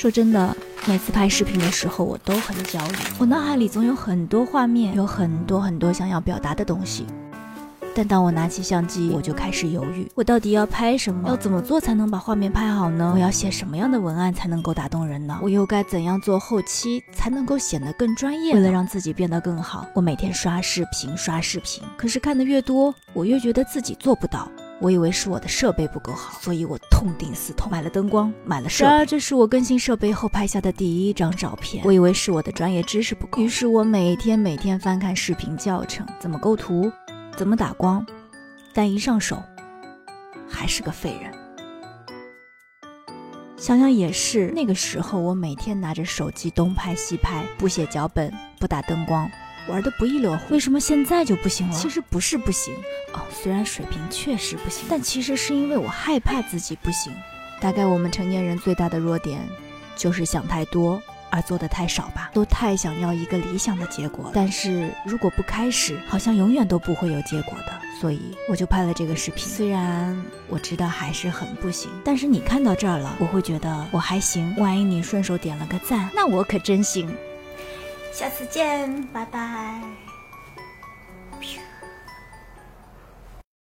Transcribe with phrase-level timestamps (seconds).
[0.00, 0.56] 说真的，
[0.86, 2.96] 每次拍视频的时候，我都很焦虑。
[3.18, 7.04] 我脑海里总有很多画面，有很多很多想要表达的东西。
[7.94, 11.28] 但当我拿起相机，我就开始犹豫：我到底要拍什么？
[11.28, 13.10] 要怎么做才能把画面拍好呢？
[13.12, 15.38] 我要写什么样的文案才能够打动人呢？
[15.42, 18.54] 我又该怎样做后期才能够显得更专业？
[18.54, 21.82] 为了让自己变得更好，我每天刷视频，刷视频。
[21.98, 24.50] 可是看的越多，我越觉得自己做不到。
[24.80, 29.06] 我以为是我的设备不够好，所以我痛定思痛，买了灯光，买了设备。
[29.06, 31.84] 这是我更新设备后拍下的第一张照片。
[31.84, 36.90] 我以为是我的专业知识不够，于是我每天每天翻看视频教程，怎么构图。
[37.36, 38.04] 怎么打光？
[38.74, 39.42] 但一上手，
[40.48, 41.32] 还是个废人。
[43.56, 49.30] 想想也是，那个时候我每天拿着手机东拍西拍，不写脚本，不打灯光，
[49.68, 50.52] 玩的不亦乐乎。
[50.52, 51.74] 为什么现在就不行了？
[51.74, 52.74] 其实不是不行
[53.12, 57.12] 哦，虽然水平确实不行，但其实是因为我害怕自己不行。
[57.60, 59.40] 大概我们成年人最大的弱点，
[59.96, 61.00] 就是想太多。
[61.32, 67.72] 而做的太少吧，都太想要一个理想的结果，但是如果不开始，好像永远都不会有结果的。
[68.00, 74.52] 所以我就拍了这个视频，虽然我知道还是很不行，但是你看到这儿了，我会觉得我还行。
[74.56, 77.08] 万一你顺手点了个赞，那我可真行。
[78.12, 80.09] 下次见，拜拜。